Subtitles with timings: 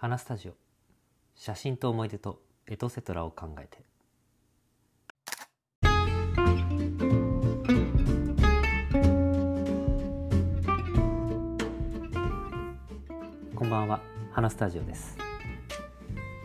[0.00, 0.52] 花スタジオ。
[1.34, 3.82] 写真と思い出とエトセトラを考えて。
[13.56, 14.00] こんばんは。
[14.30, 15.18] 花スタジオです。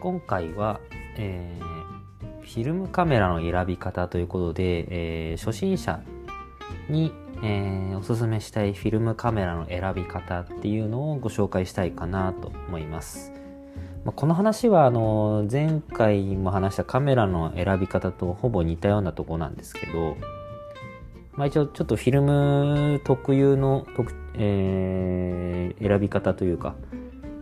[0.02, 0.80] 今回は、
[1.18, 4.88] えー、フィルムカメラの選び方ということで、
[5.32, 6.02] えー、初心者
[6.90, 7.14] に、
[7.44, 13.43] えー、おすすめしたいフィルムカメラの選び方っていうのをご紹介したいかなと思います。
[14.06, 20.18] まあ、この話はあの前回も話したカメラの選び方とほぼ似たようなとこなんですけど、
[21.34, 26.76] まあ、一応ちょっとフィルム特有の特、えー、選び方というか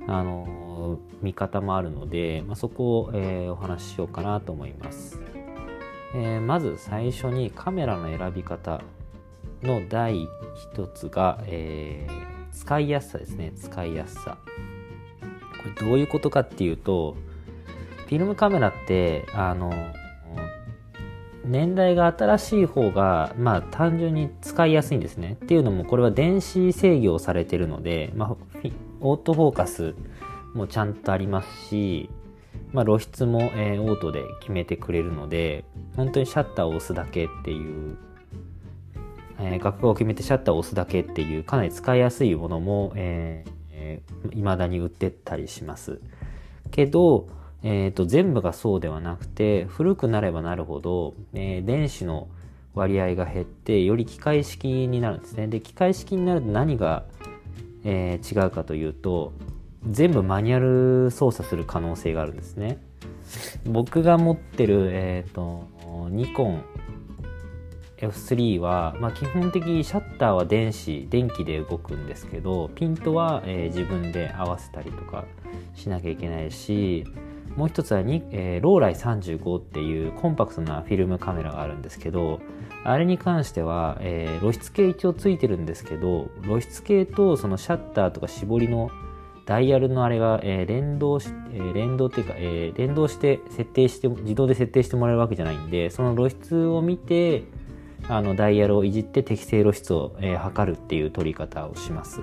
[0.07, 5.19] あの見方もあるので、まあ、そこを、えー、お話ししようかなと思います、
[6.15, 8.81] えー、まず最初にカメラの選び方
[9.63, 13.53] の第一つが、えー、使いやすさですね。
[13.55, 14.37] 使いやすさ。
[15.61, 17.15] これどういうことかっていうと
[18.07, 19.71] フィルムカメラってあの
[21.45, 25.37] 年代が新しい方がまあ単純に使いやすいんですね。
[25.43, 28.37] っていうのもこれは電子制御をされてるので、まあ、
[28.99, 29.95] オートフォーカス
[30.53, 32.09] もちゃんとありますし、
[32.71, 37.97] まあ、露出も、えー、オートで決めてくれるので本当にシャッターを押すだけっていう、
[39.39, 45.99] えー、画を決めてシャッターを押すだけっていうかなり使いやすいものも、えーえー、未だに売ってったりします。
[46.69, 47.27] けど、
[47.63, 52.27] えーと、全部がそうではなくて古くなればなるほど、えー、電子の
[52.73, 55.47] 割合が減ってより機械式になるんですね。
[55.47, 57.05] で機械式になると何が、
[57.83, 59.33] えー、違うかというと
[59.89, 62.79] 全部マニュアル操作する可能性があるんですね。
[63.65, 65.69] 僕が持ってる、えーと
[66.09, 66.63] ニコン
[68.01, 75.25] F3 は、まあ、基本的にシャッターは電子電気で動くんですけどピントは、えー、自分で合わせたりとか
[75.75, 77.05] しなきゃいけないし
[77.55, 82.39] もう一つはに、えー、ローライ35っていうコンパクトなフィルムカメラがあるんですけど
[82.83, 88.89] あれに関しては、えー、露出系一応ついてるんですけど露出系とそのシャッターとか絞りの
[89.45, 97.43] ダイヤルのあれが、えー、連動し、えー、連動っていうか、えー、連動して設定して自動で設定してもらえるわけじゃないんでその露出を見て
[98.11, 102.19] あのダイヤルをいじって適正露出を、えー、測るっていう取り方をします。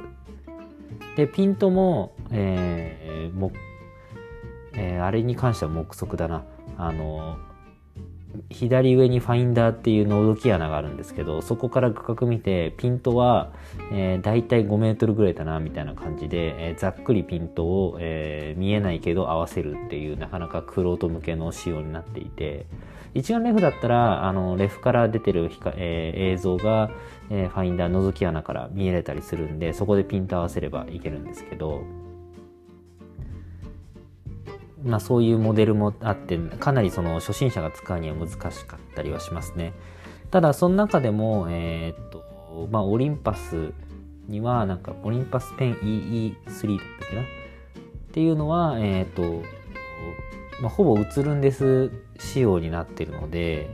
[1.16, 3.52] でピントも,、えーも
[4.74, 6.44] えー、あれに関しては目測だな。
[6.76, 7.38] あの
[8.50, 13.50] 左上にファインダーっていうノードキ穴があるんですけどそこから画角見てピントは、
[13.90, 22.66] えー、大体5メートルぐらいだなみたいな感じで、えー、ざっくりピントを、えー、見えないけど合わせるっていうなかなかクロート向けの仕様になっていて
[23.14, 26.90] 一眼レフだったらあのレフから出てるえー、映像が、
[27.30, 31.82] えー、ファインダー覗き穴から見えれたりするんでそこでピント合わせればいけるんですけど
[34.84, 39.72] まあそういうモデルもあってかなりその初心者が使うには難しかったりはしますね。
[40.30, 43.72] ただその中でもえー、っとまあオリンパス
[44.28, 47.22] にはなんかオリンパスペン EE3 だったっけな？
[47.22, 47.24] っ
[48.12, 49.42] ていうのはえー、っと
[50.60, 53.70] まあ、ほぼ映るんです仕様になってるので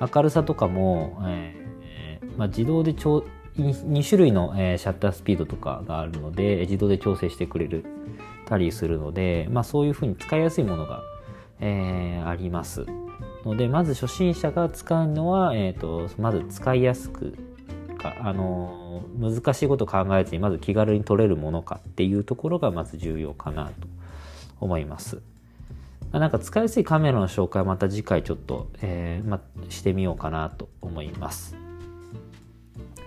[0.00, 3.24] 明るさとかも、えーまあ、自動でちょ
[3.56, 7.84] 2種類の、えー、シャッタースピードとかがあるので自動で調整してくれる
[8.46, 11.02] たりするので、まあ、そういうふうに使いやすいものが、
[11.60, 12.84] えー、あります
[13.44, 17.36] のでまず初心者が使うのは、えーと、まず使いやすく
[18.04, 23.72] か、あの、難しいこと考えずにまず気軽に撮れるものかっていうところがまず重要かなと
[24.60, 25.22] 思います。
[26.18, 31.56] なんか使いやすいカメラの紹介また次回ちょっと、えーま、してみようかなと思います。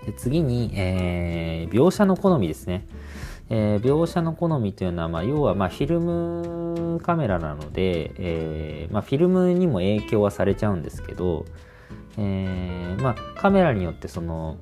[0.04, 2.86] で次に、えー、描写の好みですね。
[3.50, 11.46] えー、描写の好みというのは、まあ、要は、まあ、フィルムカメラなので、えーまあ、フィルムにも影響はされちゃうんですけど、
[12.18, 14.58] えーまあ、カメラによってその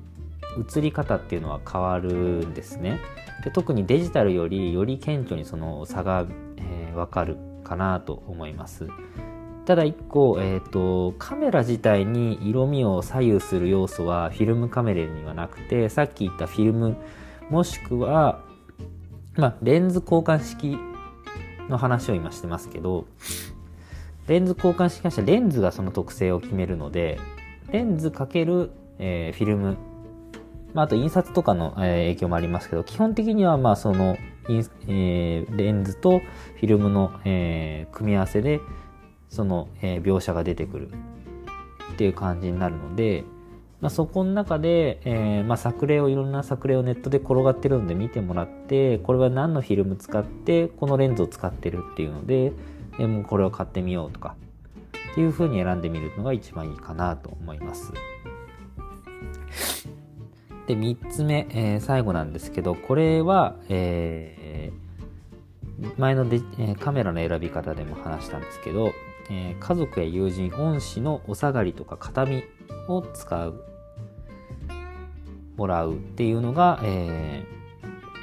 [0.75, 2.99] 映り方っていうのは変わるんですね。
[3.43, 6.25] で特にデジタルよりより顕著にその差が、
[6.57, 8.87] えー、分かるかなと思います。
[9.65, 16.95] ただ一個、えーと、カメラ自体に色味を左右する要素はフィルムカメラにはなくてさっき言ったフィルム
[17.49, 18.41] もしくは、
[19.35, 20.77] ま、レンズ交換式
[21.67, 23.07] の話を今してますけど
[24.27, 27.19] レンズ交換式に関してはレンズがその特性を決めるので
[27.69, 29.77] レンズかける、えー、フィルム、
[30.73, 34.17] まあ、あと印刷とかの、え、影響もありますけど基本的にはまあその
[34.49, 38.61] えー、レンズとフィルムの、えー、組み合わせで
[39.29, 40.89] その、えー、描写が出てくる
[41.93, 43.25] っていう感じになるので、
[43.81, 52.53] まあ、そこの中で、えー、まあ、作例をいろんな作例をネットで転がってるので見てもらってこれは何のフィルム使ってこのレンズを使ってるっていうので、
[52.99, 54.35] えー、もうこれを買ってみようとか
[55.11, 57.91] っていうふうに選んでみるのが一番いいかなと思います。
[60.67, 68.93] で3つ目、えー、最後なんですけどこれは、えー、前ので、えカメラの選び方でも話したんですけど、
[69.29, 72.43] え家族や友人恩師のお下がりとか形見
[72.89, 73.63] を使う
[75.57, 77.45] もらうっていうのが、え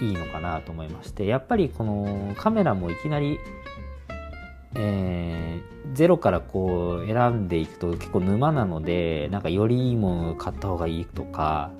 [0.01, 3.39] ー、いいのかなと思いましてやっぱりこのカメラもいきなり、
[4.77, 11.73] えー、ゼロからこう選んでいくと結構沼なのでなんかよりいいものを買った方がいいとか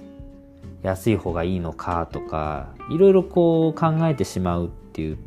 [0.85, 5.19] 安い方がいいのかとかいろいろこう考えてしまうっていう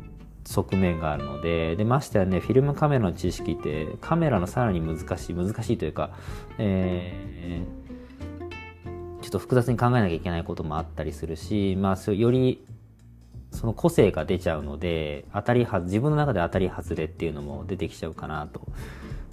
[0.44, 6.10] 側面があるのででましてやねフィルムカメラの知識ってカメラのさらに難しい難しいというか、
[6.58, 12.64] えー、ちょっと複雑に考えなきゃいけないこともあったりするし、まあ、より
[13.50, 18.62] その個性が出ちゃうので当たりは自分の中で当たり外れっていうのも出てきちゃうかなと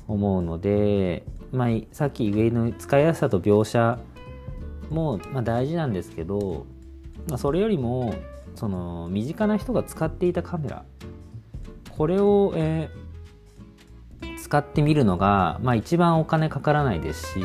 [0.08, 4.00] 思うので、まあ、さっき上の使いやすさと描写
[4.90, 6.66] も、まあ、大事なんですけど、
[7.30, 8.14] まあ、それよりも
[8.56, 10.86] その身近な人が使っていたカメラ
[11.90, 17.40] これを、えー、使ってみるのが、まあ、一番お金かからないですし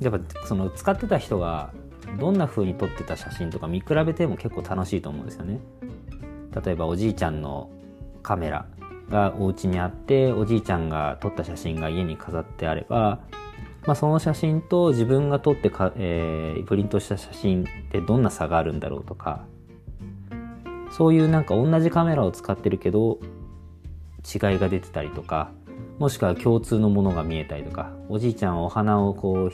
[0.00, 1.72] やっぱその使ってた人が
[2.18, 5.60] どんな風に撮ってた写真とか見比べても結構楽しいと思うんですよね。
[6.64, 7.70] 例えばおじいちゃんの
[8.22, 8.66] カメラ
[9.08, 13.20] がお家にあっておじいちゃんが撮った写真が家に飾ってあれば、
[13.86, 19.44] まあ、その写真と自分が撮ってか、えー、プリントした写真ってどんな差があるんだろうとか
[20.92, 23.18] そういうなんか同じカメラを使ってるけど
[24.22, 25.50] 違いが出てたりとか
[25.98, 29.50] もしくは共通のものが見えたりとかおじいちゃんはお花をこ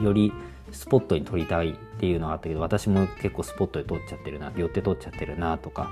[0.00, 0.32] うより
[0.70, 5.90] スポットに撮りたいっていうのがあったけど私も結構スポットで撮っちゃってるな寄って撮っちゃってるなとか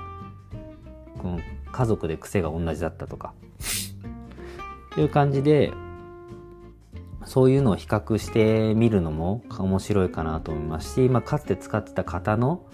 [1.19, 1.39] この
[1.71, 3.33] 家族で癖が同じだったとか
[4.91, 5.71] って いう感じで
[7.31, 12.65] そういうのを比較してみるのも面白いかなと思いますし、まあ、かつて使ってた方の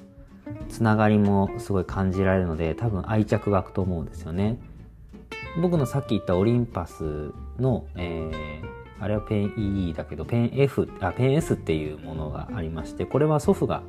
[0.67, 4.57] つながりもすごい感じられるので多分愛着湧くと思うんですよね。
[5.61, 13.83] 僕のさっき言ったオリンパスの、えー、あれはペン EE だけどペン F あペン S っていうものがありましてこれは祖父が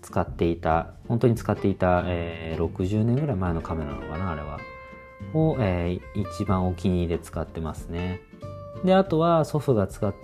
[0.00, 4.58] 使っていた本当に使っていた、えー、60年ぐらい前のカメラなのかなあれは。
[5.34, 8.22] を、えー、一番お気に入りで使ってますね。
[8.84, 10.14] であとは祖父が使っ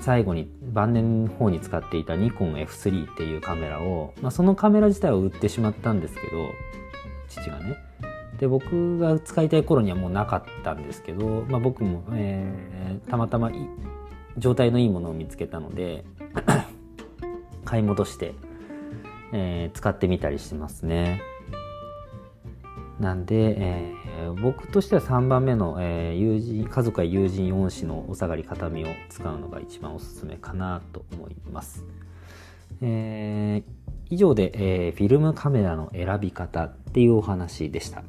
[0.00, 6.50] 最後に晩年の方に使っていたニコン F3 っていうカメラを、まあ、そのカメラ自体を売ってしまったんですけど
[7.28, 7.76] 父がね
[8.38, 13.50] で僕が使いたい頃にはもうなかったんですけど、まあ、僕も、えー、たまたま
[14.36, 16.04] 状態のいいものを見つけたので
[17.64, 18.34] 買い戻して、
[19.32, 21.22] えー、使ってみたりしてますね。
[23.00, 23.56] なんで、
[24.16, 31.84] えー、僕としては3番目の、えー、友人家族や友人恩師のお下がり形見を使うのが一番おすすめかなと思います。
[32.80, 33.72] えー、
[34.10, 34.52] 以上で、
[34.88, 38.02] えフィルムカメラの選び方っていうお話でした。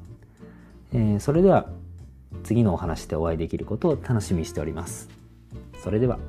[0.93, 1.69] えそれでは
[2.43, 5.09] 次のお話でお会いできることを楽しみにしております。
[5.83, 6.19] それでは。